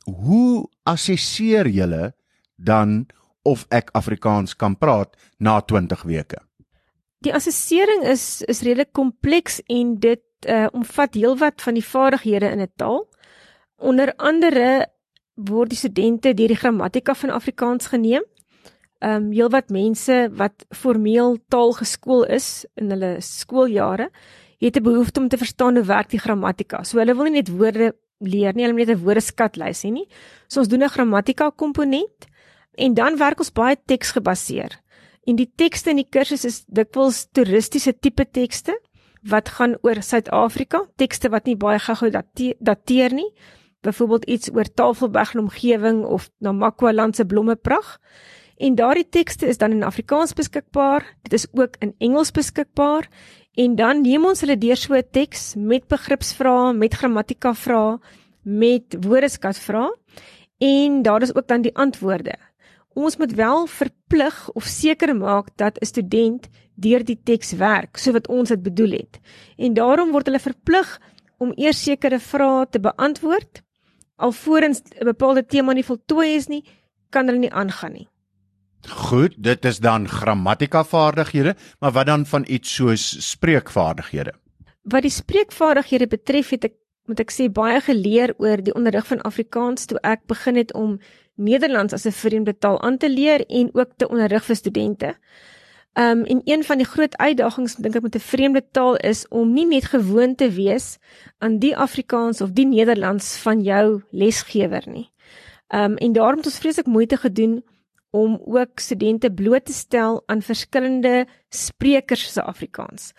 Hoe 0.05 0.67
assesseer 0.85 1.69
julle 1.69 2.13
dan 2.57 3.07
of 3.43 3.67
ek 3.71 3.91
Afrikaans 3.97 4.57
kan 4.57 4.77
praat 4.77 5.17
na 5.39 5.61
20 5.61 6.05
weke? 6.05 6.41
Die 7.21 7.35
assessering 7.35 8.07
is 8.09 8.43
is 8.49 8.63
redelik 8.65 8.93
kompleks 8.93 9.61
en 9.69 9.99
dit 10.01 10.25
uh, 10.49 10.67
omvat 10.73 11.15
heelwat 11.15 11.61
van 11.63 11.77
die 11.77 11.85
vaardighede 11.85 12.49
in 12.49 12.61
'n 12.61 12.73
taal. 12.77 13.07
Onder 13.77 14.13
andere 14.17 14.89
word 15.35 15.71
die 15.71 15.79
studente 15.79 16.35
deur 16.35 16.49
die 16.49 16.59
grammatika 16.59 17.15
van 17.15 17.31
Afrikaans 17.31 17.87
geneem. 17.87 18.25
Ehm 19.01 19.25
um, 19.25 19.33
heelwat 19.33 19.71
mense 19.71 20.29
wat 20.37 20.67
formeel 20.77 21.39
taal 21.49 21.73
geskool 21.73 22.27
is 22.29 22.67
in 22.77 22.91
hulle 22.91 23.17
skooljare, 23.21 24.11
het 24.61 24.77
'n 24.77 24.83
behoefte 24.83 25.21
om 25.21 25.29
te 25.29 25.39
verstaan 25.39 25.77
hoe 25.77 25.85
werk 25.85 26.11
die 26.11 26.21
grammatika. 26.21 26.85
So 26.85 26.99
hulle 26.99 27.15
wil 27.15 27.25
nie 27.25 27.41
net 27.41 27.49
woorde 27.49 27.95
leer 28.19 28.55
nie, 28.55 28.65
hulle 28.65 28.77
moet 28.77 28.87
net 28.87 28.99
'n 28.99 29.05
woordeskatlys 29.05 29.85
hê 29.85 29.91
nie. 29.91 30.09
So 30.49 30.61
ons 30.61 30.69
doen 30.69 30.83
'n 30.83 30.89
grammatika 30.89 31.51
komponent 31.51 32.27
en 32.75 32.95
dan 32.95 33.17
werk 33.17 33.39
ons 33.39 33.53
baie 33.53 33.77
teksgebaseer. 33.87 34.81
En 35.27 35.37
die 35.37 35.51
tekste 35.57 35.91
in 35.91 35.97
die 35.97 36.09
kursus 36.11 36.45
is 36.45 36.65
dikwels 36.67 37.27
toeristiese 37.33 37.99
tipe 37.99 38.25
tekste 38.25 38.79
wat 39.23 39.49
gaan 39.49 39.77
oor 39.83 40.03
Suid-Afrika, 40.03 40.87
tekste 40.97 41.29
wat 41.29 41.47
nie 41.47 41.57
baie 41.57 41.79
gou-gou 41.79 42.11
dateer 42.11 43.13
nie 43.13 43.33
byvoorbeeld 43.81 44.25
iets 44.25 44.51
oor 44.53 44.65
Tafelberg 44.75 45.35
omgewing 45.35 46.05
of 46.05 46.31
Namakwa 46.39 46.93
land 46.93 47.17
se 47.17 47.27
blommeprag. 47.27 47.99
En 48.57 48.75
daardie 48.75 49.09
tekste 49.09 49.47
is 49.47 49.59
dan 49.59 49.71
in 49.71 49.83
Afrikaans 49.83 50.33
beskikbaar. 50.33 51.17
Dit 51.23 51.33
is 51.33 51.47
ook 51.53 51.77
in 51.79 51.95
Engels 51.99 52.31
beskikbaar. 52.31 53.09
En 53.55 53.75
dan 53.75 54.03
neem 54.03 54.25
ons 54.25 54.41
hulle 54.41 54.59
deur 54.59 54.77
so 54.77 54.95
'n 54.95 55.09
teks 55.11 55.55
met 55.57 55.89
begripsvrae, 55.89 56.73
met 56.73 56.95
grammatika 56.95 57.55
vrae, 57.55 57.99
met 58.43 58.97
woordeskat 59.01 59.59
vrae 59.59 59.91
en 60.61 61.03
daar 61.03 61.23
is 61.23 61.35
ook 61.35 61.49
dan 61.49 61.63
die 61.63 61.77
antwoorde. 61.77 62.35
Ons 62.93 63.17
moet 63.17 63.33
wel 63.33 63.67
verplig 63.67 64.51
of 64.53 64.65
seker 64.65 65.17
maak 65.17 65.49
dat 65.57 65.79
'n 65.81 65.85
student 65.85 66.49
deur 66.75 67.05
die 67.05 67.21
teks 67.25 67.53
werk, 67.53 67.97
so 67.97 68.13
wat 68.13 68.29
ons 68.29 68.49
dit 68.49 68.63
bedoel 68.63 68.91
het. 68.91 69.21
En 69.57 69.75
daarom 69.75 70.11
word 70.11 70.27
hulle 70.27 70.39
verplig 70.39 71.01
om 71.39 71.53
eers 71.57 71.83
sekere 71.83 72.19
vrae 72.19 72.67
te 72.71 72.81
beantwoord 72.81 73.63
alvorens 74.21 74.83
'n 75.01 75.05
bepaalde 75.05 75.47
tema 75.47 75.73
nie 75.73 75.85
voltooi 75.85 76.35
is 76.37 76.49
nie, 76.49 76.65
kan 77.11 77.27
hulle 77.27 77.39
nie 77.39 77.53
aangaan 77.53 77.93
nie. 77.93 78.09
Goed, 78.89 79.35
dit 79.37 79.65
is 79.65 79.79
dan 79.79 80.09
grammatika 80.09 80.85
vaardighede, 80.85 81.55
maar 81.81 81.93
wat 81.93 82.07
dan 82.07 82.27
van 82.27 82.45
iets 82.49 82.75
soos 82.75 83.31
spreekvaardighede? 83.31 84.33
Wat 84.83 85.03
die 85.03 85.11
spreekvaardighede 85.13 86.07
betref, 86.07 86.51
het 86.51 86.65
ek 86.65 86.77
moet 87.11 87.21
ek 87.21 87.33
sê 87.35 87.49
baie 87.53 87.81
geleer 87.81 88.35
oor 88.39 88.63
die 88.63 88.75
onderrig 88.75 89.07
van 89.07 89.21
Afrikaans 89.27 89.87
toe 89.91 89.99
ek 90.07 90.25
begin 90.31 90.57
het 90.57 90.73
om 90.79 90.99
Nederlands 91.37 91.93
as 91.93 92.07
'n 92.07 92.13
vreemde 92.13 92.55
taal 92.59 92.81
aan 92.83 92.99
te 92.99 93.11
leer 93.11 93.45
en 93.49 93.71
ook 93.75 93.91
te 93.97 94.09
onderrig 94.09 94.45
vir 94.45 94.57
studente. 94.57 95.15
Um 95.99 96.23
en 96.25 96.41
een 96.45 96.65
van 96.65 96.77
die 96.77 96.87
groot 96.87 97.17
uitdagings 97.17 97.75
dink 97.77 97.95
ek 97.95 98.03
met 98.03 98.15
'n 98.15 98.19
vreemde 98.33 98.63
taal 98.71 98.97
is 98.97 99.29
om 99.29 99.53
nie 99.53 99.67
net 99.67 99.85
gewoon 99.85 100.35
te 100.35 100.51
wees 100.51 100.99
aan 101.39 101.59
die 101.59 101.77
Afrikaans 101.77 102.41
of 102.41 102.51
die 102.51 102.67
Nederlands 102.67 103.37
van 103.37 103.61
jou 103.61 104.03
lesgewer 104.11 104.83
nie. 104.87 105.11
Um 105.69 105.97
en 105.97 106.13
daarom 106.13 106.37
het 106.37 106.47
ons 106.47 106.59
vreeslik 106.59 106.87
moeite 106.87 107.17
gedoen 107.17 107.65
om 108.11 108.41
ook 108.45 108.79
studente 108.79 109.33
bloot 109.33 109.65
te 109.65 109.73
stel 109.73 110.23
aan 110.27 110.43
verskillende 110.43 111.27
sprekers 111.49 112.33
se 112.33 112.43
Afrikaans. 112.43 113.13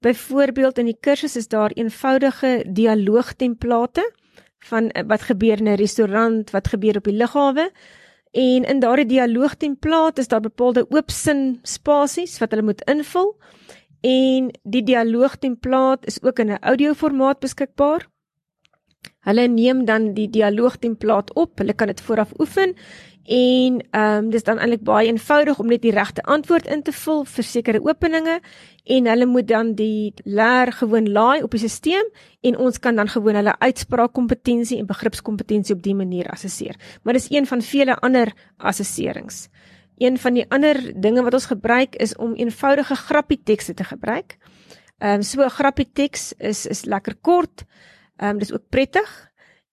Byvoorbeeld 0.00 0.78
in 0.78 0.84
die 0.84 0.98
kursus 1.00 1.36
is 1.36 1.48
daar 1.48 1.70
eenvoudige 1.70 2.64
dialoogtemplate 2.68 4.12
van 4.58 4.90
eh, 4.90 5.04
wat 5.06 5.22
gebeur 5.22 5.58
in 5.58 5.68
'n 5.68 5.74
restaurant, 5.74 6.50
wat 6.50 6.68
gebeur 6.68 6.96
op 6.96 7.04
die 7.04 7.16
lughawe 7.16 7.70
En 8.32 8.64
in 8.64 8.80
daardie 8.80 9.06
dialoogtemplaat 9.06 10.18
is 10.18 10.28
daar 10.28 10.40
bepaalde 10.40 10.86
oopsin 10.88 11.58
spasies 11.62 12.38
wat 12.38 12.50
hulle 12.50 12.62
moet 12.62 12.84
invul. 12.88 13.36
En 14.00 14.48
die 14.62 14.82
dialoogtemplaat 14.82 16.06
is 16.06 16.22
ook 16.22 16.38
in 16.38 16.50
'n 16.50 16.58
audioformaat 16.60 17.38
beskikbaar. 17.38 18.08
Hulle 19.22 19.46
neem 19.48 19.84
dan 19.84 20.14
die 20.14 20.30
dialoogtemplaat 20.30 21.32
op. 21.34 21.58
Hulle 21.58 21.74
kan 21.74 21.86
dit 21.86 22.00
vooraf 22.00 22.32
oefen 22.38 22.74
en 23.24 23.78
ehm 23.90 24.24
um, 24.24 24.30
dis 24.30 24.42
dan 24.42 24.58
eintlik 24.58 24.82
baie 24.82 25.06
eenvoudig 25.06 25.58
om 25.58 25.68
net 25.70 25.82
die 25.82 25.92
regte 25.94 26.22
antwoord 26.22 26.66
in 26.66 26.82
te 26.82 26.92
vul 26.92 27.22
vir 27.24 27.44
sekere 27.44 27.80
openinge 27.84 28.40
en 28.84 29.06
hulle 29.06 29.26
moet 29.26 29.46
dan 29.46 29.74
die 29.78 30.12
leer 30.24 30.72
gewoon 30.72 31.06
laai 31.12 31.42
op 31.42 31.50
die 31.50 31.68
stelsel 31.68 32.10
en 32.40 32.58
ons 32.58 32.78
kan 32.78 32.96
dan 32.96 33.08
gewoon 33.08 33.34
hulle 33.34 33.54
uitspraakkompetensie 33.58 34.78
en 34.78 34.86
begripskompetensie 34.86 35.74
op 35.74 35.82
dië 35.82 35.94
manier 35.94 36.30
assesseer. 36.30 36.74
Maar 37.02 37.12
dis 37.12 37.30
een 37.30 37.46
van 37.46 37.62
vele 37.62 37.96
ander 37.96 38.32
assesserings. 38.56 39.48
Een 39.98 40.18
van 40.18 40.34
die 40.34 40.46
ander 40.48 41.00
dinge 41.00 41.22
wat 41.22 41.34
ons 41.34 41.46
gebruik 41.46 41.94
is 41.96 42.16
om 42.16 42.34
eenvoudige 42.34 42.94
grappietekste 42.94 43.74
te 43.74 43.84
gebruik. 43.84 44.36
Ehm 44.98 45.14
um, 45.14 45.22
so 45.22 45.42
'n 45.42 45.50
grappieteks 45.50 46.32
is 46.38 46.66
is 46.66 46.84
lekker 46.84 47.14
kort. 47.20 47.64
Ehm 48.16 48.30
um, 48.30 48.38
dis 48.38 48.52
ook 48.52 48.68
prettig. 48.68 49.30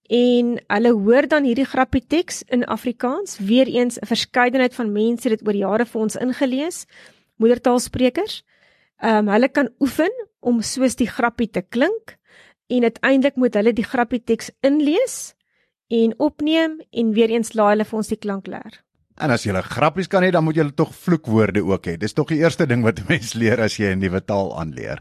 En 0.09 0.55
hulle 0.67 0.91
hoor 0.91 1.27
dan 1.27 1.43
hierdie 1.43 1.65
grappie 1.65 2.01
teks 2.07 2.43
in 2.43 2.65
Afrikaans. 2.65 3.37
Weer 3.37 3.67
eens 3.67 3.99
'n 3.99 4.05
verskeidenheid 4.05 4.75
van 4.75 4.91
mense 4.91 5.29
dit 5.29 5.47
oor 5.47 5.55
jare 5.55 5.85
vir 5.85 6.01
ons 6.01 6.15
ingelees. 6.15 6.85
Moedertaalsprekers. 7.35 8.43
Ehm 8.97 9.27
um, 9.27 9.33
hulle 9.33 9.49
kan 9.49 9.69
oefen 9.79 10.11
om 10.39 10.61
soos 10.61 10.95
die 10.95 11.07
grappie 11.07 11.49
te 11.49 11.61
klink 11.61 12.17
en 12.67 12.83
uiteindelik 12.83 13.35
moet 13.35 13.53
hulle 13.53 13.73
die 13.73 13.83
grappie 13.83 14.23
teks 14.23 14.51
inlees 14.61 15.35
en 15.87 16.13
opneem 16.17 16.79
en 16.91 17.13
weer 17.13 17.29
eens 17.29 17.53
laai 17.53 17.71
hulle 17.73 17.85
vir 17.85 17.97
ons 17.97 18.11
die 18.11 18.17
klank 18.17 18.47
leer. 18.47 18.83
En 19.19 19.33
as 19.33 19.43
jy 19.43 19.51
hulle 19.51 19.63
grappies 19.65 20.07
kan 20.07 20.23
hê, 20.23 20.29
dan 20.31 20.45
moet 20.45 20.55
jy 20.55 20.69
tog 20.77 20.93
vloekwoorde 20.95 21.63
ook 21.65 21.89
hê. 21.89 21.97
Dis 21.99 22.15
tog 22.15 22.29
die 22.31 22.39
eerste 22.39 22.67
ding 22.69 22.85
wat 22.85 22.99
'n 22.99 23.09
mens 23.09 23.33
leer 23.33 23.59
as 23.59 23.77
jy 23.77 23.91
'n 23.91 23.99
nuwe 23.99 24.21
taal 24.21 24.53
aanleer. 24.59 24.99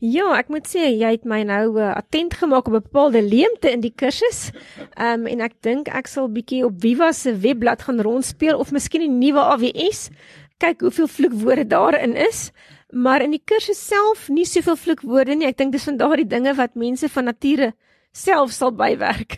Ja, 0.00 0.30
ek 0.38 0.48
moet 0.48 0.64
sê 0.64 0.86
jy 0.96 1.10
het 1.12 1.26
my 1.28 1.42
nou 1.44 1.74
uh, 1.76 1.90
attent 1.92 2.32
gemaak 2.40 2.68
op 2.70 2.72
'n 2.72 2.80
bepaalde 2.80 3.20
leemte 3.20 3.68
in 3.70 3.82
die 3.84 3.92
kursus. 3.92 4.50
Ehm 4.96 5.20
um, 5.20 5.26
en 5.26 5.40
ek 5.40 5.60
dink 5.60 5.88
ek 5.88 6.08
sal 6.08 6.28
bietjie 6.28 6.64
op 6.64 6.80
Viva 6.80 7.12
se 7.12 7.36
webblad 7.36 7.82
gaan 7.82 8.00
rondspeel 8.00 8.56
of 8.56 8.72
miskien 8.72 9.00
die 9.00 9.12
nuwe 9.12 9.40
AWS 9.40 10.08
kyk 10.58 10.80
hoeveel 10.80 11.08
vloekwoorde 11.08 11.66
daarin 11.66 12.16
is. 12.16 12.50
Maar 12.92 13.22
in 13.22 13.30
die 13.30 13.42
kursus 13.44 13.86
self 13.86 14.28
nie 14.28 14.44
soveel 14.44 14.76
vloekwoorde 14.76 15.36
nie. 15.36 15.46
Ek 15.46 15.58
dink 15.58 15.72
dis 15.72 15.84
van 15.84 15.96
daardie 15.96 16.26
dinge 16.26 16.54
wat 16.54 16.74
mense 16.74 17.08
van 17.08 17.24
nature 17.24 17.72
self 18.12 18.52
sal 18.52 18.72
bywerk. 18.72 19.36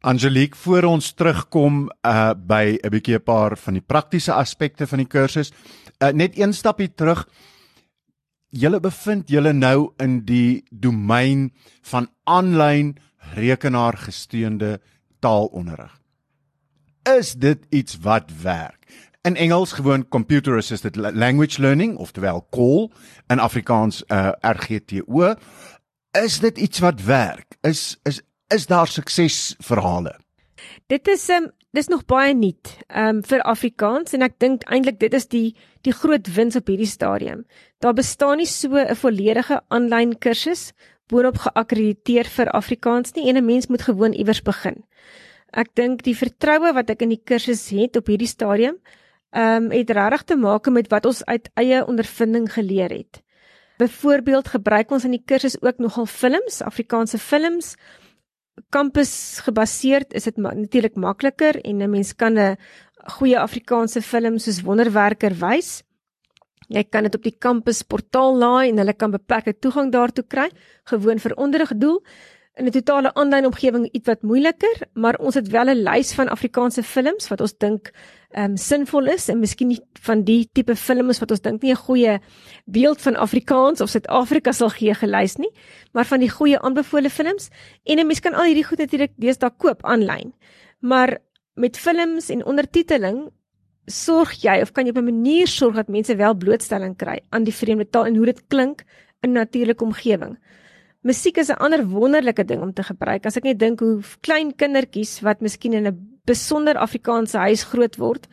Angelique, 0.00 0.56
voor 0.56 0.84
ons 0.84 1.12
terugkom 1.12 1.90
uh 2.04 2.32
by 2.34 2.78
'n 2.82 2.90
bietjie 2.90 3.16
'n 3.16 3.24
paar 3.24 3.56
van 3.56 3.74
die 3.74 3.84
praktiese 3.86 4.32
aspekte 4.32 4.86
van 4.86 4.98
die 4.98 5.08
kursus, 5.08 5.52
uh, 6.00 6.08
net 6.08 6.38
een 6.38 6.52
stapie 6.52 6.94
terug 6.94 7.28
julle 8.54 8.80
bevind 8.80 9.30
julle 9.30 9.52
nou 9.52 9.92
in 10.02 10.20
die 10.28 10.64
domein 10.70 11.48
van 11.90 12.08
aanlyn 12.24 12.94
rekenaargesteunde 13.34 14.78
taalonderrig. 15.24 15.92
Is 17.18 17.34
dit 17.34 17.66
iets 17.70 17.98
wat 18.04 18.30
werk? 18.42 18.86
In 19.24 19.36
Engels 19.36 19.72
gewoon 19.72 20.08
computer 20.08 20.56
assisted 20.56 20.96
language 20.96 21.60
learning 21.60 21.96
oftewel 21.96 22.46
CALL 22.50 22.92
in 23.28 23.38
Afrikaans 23.38 24.02
uh, 24.08 24.32
RGTO. 24.40 25.34
Is 26.24 26.38
dit 26.40 26.58
iets 26.58 26.78
wat 26.78 27.02
werk? 27.04 27.56
Is 27.60 27.96
is 28.02 28.20
is 28.48 28.66
daar 28.66 28.86
suksesverhale? 28.86 30.18
Dit 30.86 31.08
is 31.08 31.28
um, 31.28 31.50
dis 31.70 31.88
nog 31.88 32.04
baie 32.04 32.34
nuut 32.34 32.76
um, 32.96 33.22
vir 33.26 33.42
Afrikaans 33.42 34.12
en 34.14 34.22
ek 34.22 34.36
dink 34.38 34.64
eintlik 34.70 35.00
dit 35.00 35.14
is 35.16 35.26
die 35.32 35.56
die 35.84 35.92
groot 35.92 36.28
wins 36.36 36.56
op 36.56 36.68
hierdie 36.70 36.88
stadium. 36.88 37.44
Daar 37.84 37.92
bestaan 37.92 38.38
nie 38.40 38.48
so 38.48 38.76
'n 38.80 38.96
volledige 38.96 39.60
aanlyn 39.68 40.18
kursus 40.18 40.72
boonop 41.06 41.36
geakkrediteer 41.36 42.24
vir 42.24 42.48
Afrikaans 42.50 43.12
nie 43.12 43.28
en 43.28 43.36
'n 43.36 43.44
mens 43.44 43.66
moet 43.66 43.82
gewoon 43.82 44.12
iewers 44.12 44.42
begin. 44.42 44.84
Ek 45.52 45.68
dink 45.74 46.02
die 46.02 46.16
vertroue 46.16 46.72
wat 46.72 46.90
ek 46.90 47.02
in 47.02 47.08
die 47.08 47.22
kursus 47.24 47.68
het 47.68 47.96
op 47.96 48.06
hierdie 48.06 48.28
stadium, 48.28 48.76
ehm 49.32 49.64
um, 49.64 49.70
het 49.70 49.90
regtig 49.90 50.22
te 50.22 50.36
maak 50.36 50.70
met 50.70 50.88
wat 50.88 51.06
ons 51.06 51.24
uit 51.24 51.50
eie 51.54 51.86
ondervinding 51.86 52.52
geleer 52.52 52.90
het. 52.90 53.22
Byvoorbeeld 53.76 54.48
gebruik 54.48 54.90
ons 54.90 55.04
in 55.04 55.10
die 55.10 55.24
kursus 55.26 55.62
ook 55.62 55.78
nogal 55.78 56.06
films, 56.06 56.62
Afrikaanse 56.62 57.18
films 57.18 57.76
kampus 58.70 59.40
gebaseerd 59.44 60.14
is 60.14 60.24
dit 60.24 60.36
natuurlik 60.36 60.96
makliker 60.96 61.60
en 61.60 61.82
'n 61.82 61.90
mens 61.90 62.16
kan 62.16 62.38
'n 62.38 62.56
goeie 63.18 63.38
Afrikaanse 63.38 64.02
film 64.02 64.38
soos 64.38 64.62
Wonderwerker 64.62 65.34
wys. 65.34 65.82
Jy 66.68 66.84
kan 66.84 67.02
dit 67.02 67.14
op 67.14 67.22
die 67.22 67.36
kampus 67.38 67.82
portaal 67.82 68.36
laai 68.36 68.70
en 68.70 68.78
hulle 68.80 68.94
kan 68.96 69.10
beperkte 69.10 69.52
toegang 69.58 69.92
daartoe 69.92 70.24
kry, 70.24 70.48
gewoon 70.84 71.18
vir 71.18 71.36
onderrigdoel. 71.36 72.00
In 72.56 72.66
'n 72.66 72.70
totale 72.70 73.10
aanlyn 73.14 73.46
omgewing 73.46 73.88
iets 73.92 74.06
wat 74.06 74.22
moeiliker, 74.22 74.86
maar 74.94 75.16
ons 75.18 75.34
het 75.34 75.48
wel 75.48 75.68
'n 75.68 75.82
lys 75.82 76.14
van 76.14 76.28
Afrikaanse 76.28 76.82
films 76.82 77.28
wat 77.28 77.40
ons 77.40 77.54
dink 77.58 77.90
ehm 78.30 78.50
um, 78.50 78.56
sinvol 78.56 79.06
is 79.06 79.28
en 79.28 79.38
miskien 79.38 79.68
nie 79.68 79.80
van 80.02 80.22
die 80.24 80.48
tipe 80.52 80.76
films 80.76 81.18
wat 81.18 81.30
ons 81.30 81.40
dink 81.40 81.62
nie 81.62 81.72
'n 81.72 81.84
goeie 81.86 82.20
beeld 82.64 83.00
van 83.02 83.16
Afrikaans 83.16 83.80
of 83.80 83.88
Suid-Afrika 83.88 84.52
sal 84.52 84.68
gee 84.68 84.94
gelys 84.94 85.36
nie, 85.36 85.50
maar 85.92 86.04
van 86.04 86.20
die 86.20 86.30
goeie 86.30 86.58
aanbevole 86.58 87.10
films. 87.10 87.50
En 87.84 87.98
'n 87.98 88.06
mens 88.06 88.20
kan 88.20 88.34
al 88.34 88.44
hierdie 88.44 88.64
goed 88.64 88.78
natuurlik 88.78 89.12
deesdae 89.16 89.50
koop 89.58 89.84
aanlyn. 89.84 90.32
Maar 90.80 91.18
met 91.54 91.76
films 91.76 92.28
en 92.28 92.44
ondertiteling 92.44 93.30
sorg 93.86 94.32
jy 94.42 94.60
of 94.62 94.72
kan 94.72 94.86
jy 94.86 94.90
op 94.90 94.98
'n 94.98 95.04
manier 95.04 95.46
sorg 95.46 95.74
dat 95.74 95.88
mense 95.88 96.16
wel 96.16 96.34
blootstelling 96.34 96.96
kry 96.96 97.20
aan 97.30 97.44
die 97.44 97.54
vreemde 97.54 97.90
taal 97.90 98.06
en 98.06 98.16
hoe 98.16 98.26
dit 98.26 98.42
klink 98.48 98.84
in 99.22 99.30
'n 99.30 99.32
natuurlike 99.32 99.84
omgewing. 99.84 100.38
Musiek 101.02 101.36
is 101.36 101.50
'n 101.50 101.60
ander 101.60 101.86
wonderlike 101.86 102.44
ding 102.44 102.62
om 102.62 102.72
te 102.72 102.82
gebruik. 102.82 103.26
As 103.26 103.36
ek 103.36 103.44
net 103.44 103.58
dink 103.58 103.80
hoe 103.80 104.00
klein 104.20 104.54
kindertjies 104.56 105.20
wat 105.20 105.40
miskien 105.40 105.72
in 105.72 105.86
'n 105.86 106.18
besonder 106.24 106.76
Afrikaanse 106.76 107.38
huis 107.38 107.64
groot 107.64 107.96
word 107.96 108.26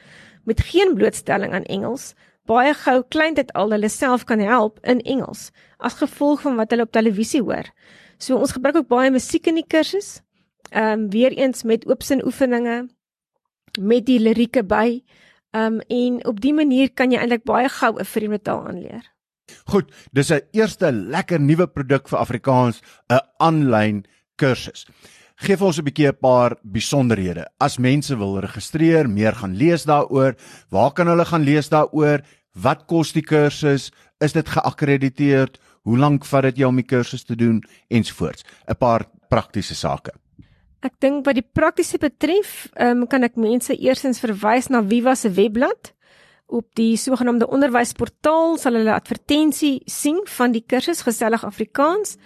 met 0.46 0.62
geen 0.62 0.96
blootstelling 0.96 1.54
aan 1.54 1.64
Engels, 1.64 2.16
baie 2.46 2.74
gou 2.74 3.04
kleintyd 3.10 3.52
al 3.54 3.72
hulle 3.72 3.90
self 3.90 4.24
kan 4.26 4.40
help 4.40 4.80
in 4.84 5.02
Engels 5.02 5.52
as 5.80 6.00
gevolg 6.00 6.42
van 6.42 6.56
wat 6.56 6.72
hulle 6.72 6.84
op 6.84 6.92
televisie 6.92 7.42
hoor. 7.42 7.66
So 8.18 8.38
ons 8.38 8.52
gebruik 8.52 8.76
ook 8.76 8.88
baie 8.88 9.12
musiek 9.12 9.48
in 9.48 9.56
die 9.56 9.68
kursus. 9.68 10.22
Ehm 10.72 10.92
um, 10.92 11.10
weer 11.10 11.32
eens 11.32 11.64
met 11.64 11.88
oopsin 11.88 12.26
oefeninge 12.26 12.90
met 13.80 14.06
die 14.06 14.20
lirieke 14.20 14.64
by. 14.64 15.02
Ehm 15.52 15.74
um, 15.74 15.80
en 15.88 16.26
op 16.26 16.40
dië 16.40 16.54
manier 16.54 16.92
kan 16.94 17.12
jy 17.12 17.18
eintlik 17.20 17.44
baie 17.44 17.70
gou 17.70 18.00
'n 18.00 18.06
vreemde 18.06 18.42
taal 18.42 18.68
aanleer. 18.68 19.04
Goed, 19.66 19.92
dis 20.12 20.32
'n 20.32 20.42
eerste 20.52 20.92
lekker 20.92 21.40
nuwe 21.40 21.68
produk 21.68 22.08
vir 22.08 22.20
Afrikaans, 22.20 22.82
'n 23.10 23.20
aanlyn 23.38 24.06
kursus. 24.36 24.88
Geef 25.36 25.62
ons 25.62 25.78
'n 25.78 25.84
bietjie 25.84 26.08
'n 26.08 26.20
paar 26.22 26.56
besonderhede. 26.64 27.46
As 27.58 27.78
mense 27.78 28.18
wil 28.18 28.40
registreer, 28.40 29.10
meer 29.10 29.34
gaan 29.34 29.56
lees 29.56 29.84
daaroor, 29.84 30.36
waar 30.70 30.94
kan 30.94 31.08
hulle 31.08 31.26
gaan 31.26 31.44
lees 31.44 31.70
daaroor? 31.70 32.22
Wat 32.54 32.86
kos 32.86 33.12
die 33.12 33.24
kursus? 33.24 33.92
Is 34.20 34.34
dit 34.34 34.50
geakkrediteer? 34.50 35.50
Hoe 35.84 35.98
lank 35.98 36.26
vat 36.26 36.44
dit 36.44 36.58
jou 36.58 36.70
om 36.70 36.76
die 36.76 36.86
kursus 36.86 37.24
te 37.24 37.36
doen 37.36 37.64
ensvoorts? 37.90 38.44
'n 38.68 38.76
Paar 38.76 39.06
praktiese 39.30 39.76
sake. 39.76 40.12
Ek 40.82 40.96
dink 41.00 41.26
wat 41.26 41.38
die 41.38 41.46
praktiese 41.46 42.00
betref, 42.02 42.70
um, 42.82 43.06
kan 43.08 43.24
ek 43.24 43.36
mense 43.38 43.76
eersins 43.78 44.20
verwys 44.20 44.70
na 44.70 44.82
Viva 44.82 45.14
se 45.16 45.30
webblad 45.30 45.94
op 46.52 46.68
die 46.76 46.98
sogenaamde 47.00 47.48
onderwysportaal 47.48 48.58
sal 48.60 48.76
hulle 48.76 48.94
advertensie 48.94 49.82
sien 49.86 50.20
van 50.38 50.52
die 50.52 50.64
kursus 50.68 51.04
gesellig 51.08 51.46
Afrikaans 51.48 52.18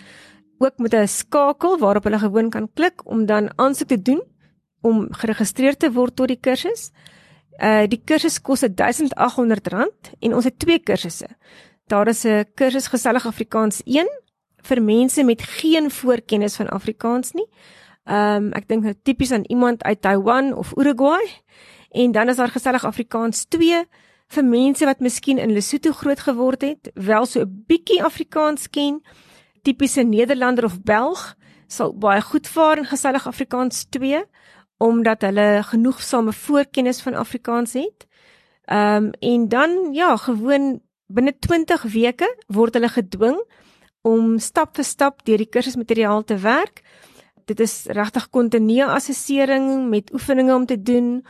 ook 0.63 0.79
met 0.79 0.93
'n 0.95 1.07
skakel 1.07 1.77
waarop 1.77 2.03
hulle 2.03 2.19
gewoon 2.19 2.49
kan 2.49 2.69
klik 2.73 3.05
om 3.05 3.25
dan 3.25 3.51
aansoek 3.59 3.87
te 3.87 4.01
doen 4.01 4.21
om 4.81 5.07
geregistreer 5.11 5.77
te 5.77 5.91
word 5.91 6.15
tot 6.15 6.27
die 6.27 6.39
kursus. 6.39 6.91
Uh 7.59 7.87
die 7.87 8.01
kursus 8.05 8.41
kos 8.41 8.63
R1800 8.63 10.15
en 10.19 10.33
ons 10.33 10.43
het 10.45 10.59
twee 10.59 10.79
kursusse. 10.79 11.27
Daar 11.87 12.07
is 12.07 12.25
'n 12.25 12.45
kursus 12.55 12.87
gesellig 12.87 13.25
Afrikaans 13.25 13.81
1 13.85 14.07
vir 14.63 14.81
mense 14.81 15.23
met 15.23 15.41
geen 15.41 15.91
voorkennis 15.91 16.55
van 16.55 16.69
Afrikaans 16.69 17.31
nie. 17.31 17.47
Um 18.05 18.51
ek 18.53 18.67
dink 18.67 18.83
nou 18.83 18.93
tipies 19.03 19.31
aan 19.31 19.45
iemand 19.49 19.83
uit 19.83 20.01
Taiwan 20.01 20.53
of 20.53 20.73
Uruguay. 20.77 21.25
En 21.91 22.11
dan 22.11 22.29
is 22.29 22.35
daar 22.35 22.53
gesellig 22.53 22.85
Afrikaans 22.85 23.45
2 23.45 23.85
vir 24.27 24.45
mense 24.45 24.85
wat 24.85 24.99
miskien 24.99 25.37
in 25.37 25.53
Lesotho 25.53 25.91
groot 25.91 26.19
geword 26.19 26.61
het, 26.61 26.91
wel 26.93 27.25
so 27.25 27.41
'n 27.41 27.63
bietjie 27.67 28.03
Afrikaans 28.03 28.69
ken, 28.69 29.01
tipiese 29.61 30.01
Nederlander 30.01 30.65
of 30.65 30.81
Belg 30.81 31.35
sal 31.67 31.93
baie 31.97 32.21
goed 32.21 32.47
vaar 32.47 32.77
in 32.77 32.85
gesellig 32.85 33.27
Afrikaans 33.27 33.85
2 33.89 34.23
omdat 34.77 35.21
hulle 35.21 35.63
genoegsame 35.63 36.33
voorkennis 36.33 37.01
van 37.01 37.13
Afrikaans 37.13 37.73
het. 37.73 38.07
Ehm 38.65 39.03
um, 39.03 39.11
en 39.19 39.47
dan 39.47 39.93
ja, 39.93 40.17
gewoon 40.17 40.81
binne 41.07 41.39
20 41.39 41.81
weke 41.81 42.27
word 42.47 42.73
hulle 42.73 42.89
gedwing 42.89 43.37
om 44.01 44.39
stap 44.39 44.75
vir 44.75 44.83
stap 44.83 45.25
deur 45.25 45.37
die 45.37 45.49
kursusmateriaal 45.49 46.23
te 46.23 46.37
werk. 46.37 46.81
Dit 47.45 47.59
is 47.59 47.85
regtig 47.85 48.29
kontinue 48.29 48.85
assessering 48.85 49.89
met 49.89 50.13
oefeninge 50.13 50.55
om 50.55 50.65
te 50.65 50.81
doen, 50.81 51.25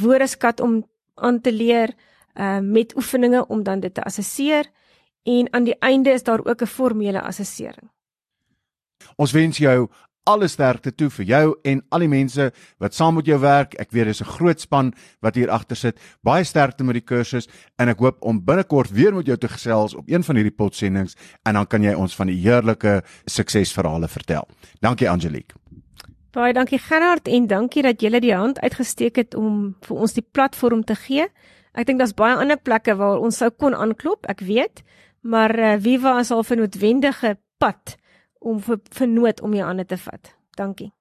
woordeskat 0.00 0.60
om 0.60 0.84
aan 1.14 1.40
te 1.40 1.52
leer 1.52 1.94
uh 2.34 2.58
met 2.58 2.96
oefeninge 2.96 3.46
om 3.46 3.62
dan 3.62 3.80
dit 3.80 3.94
te 3.94 4.02
assesseer 4.02 4.66
en 5.22 5.52
aan 5.52 5.64
die 5.64 5.78
einde 5.78 6.10
is 6.10 6.22
daar 6.22 6.44
ook 6.44 6.60
'n 6.62 6.66
formele 6.66 7.20
assessering. 7.20 7.90
Ons 9.16 9.32
wens 9.32 9.58
jou 9.58 9.88
alle 10.24 10.48
sterkte 10.48 10.92
toe 10.94 11.10
vir 11.18 11.26
jou 11.28 11.44
en 11.64 11.82
al 11.92 12.04
die 12.04 12.10
mense 12.10 12.50
wat 12.82 12.96
saam 12.96 13.18
met 13.18 13.28
jou 13.28 13.38
werk. 13.40 13.74
Ek 13.80 13.92
weet 13.92 14.06
dis 14.06 14.20
'n 14.20 14.32
groot 14.36 14.60
span 14.60 14.92
wat 15.20 15.34
hier 15.34 15.50
agter 15.50 15.76
sit. 15.76 15.98
Baie 16.22 16.44
sterkte 16.44 16.84
met 16.84 16.94
die 16.94 17.04
kursus 17.04 17.48
en 17.78 17.88
ek 17.88 17.98
hoop 17.98 18.16
om 18.22 18.44
binnekort 18.44 18.90
weer 18.90 19.14
met 19.14 19.26
jou 19.26 19.36
te 19.36 19.48
gesels 19.48 19.94
op 19.94 20.08
een 20.08 20.24
van 20.24 20.36
hierdie 20.36 20.56
potsendings 20.56 21.14
en 21.44 21.54
dan 21.54 21.66
kan 21.66 21.82
jy 21.82 21.94
ons 21.94 22.16
van 22.16 22.26
die 22.26 22.40
heerlike 22.40 23.02
suksesverhale 23.26 24.08
vertel. 24.08 24.48
Dankie 24.80 25.10
Angelique. 25.10 25.54
Baie 26.32 26.52
dankie 26.52 26.78
Gerard 26.78 27.28
en 27.28 27.46
dankie 27.46 27.82
dat 27.82 28.02
jy 28.02 28.20
die 28.20 28.34
hand 28.34 28.58
uitgesteek 28.60 29.16
het 29.16 29.34
om 29.34 29.76
vir 29.80 29.96
ons 29.96 30.12
die 30.12 30.26
platform 30.32 30.84
te 30.84 30.94
gee. 30.94 31.28
Ek 31.74 31.86
dink 31.86 31.98
daar's 31.98 32.14
baie 32.14 32.36
ander 32.36 32.56
plekke 32.56 32.96
waar 32.96 33.18
ons 33.18 33.36
sou 33.36 33.50
kon 33.50 33.74
aanklop, 33.74 34.26
ek 34.26 34.40
weet, 34.40 34.82
maar 35.22 35.54
uh, 35.58 35.76
Viva 35.78 36.18
is 36.20 36.30
al 36.30 36.42
'n 36.42 36.58
noodwendige 36.58 37.36
pad 37.58 37.96
om 38.44 38.60
vir, 38.60 38.80
vir 38.98 39.08
nood 39.08 39.40
om 39.40 39.54
jou 39.56 39.66
aan 39.66 39.84
te 39.86 39.98
vat. 40.06 40.34
Dankie. 40.58 40.92